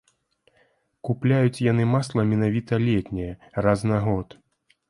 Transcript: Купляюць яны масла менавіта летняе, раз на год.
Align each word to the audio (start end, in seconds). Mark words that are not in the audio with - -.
Купляюць 1.09 1.63
яны 1.71 1.83
масла 1.97 2.25
менавіта 2.31 2.81
летняе, 2.87 3.31
раз 3.67 3.79
на 3.93 4.05
год. 4.09 4.27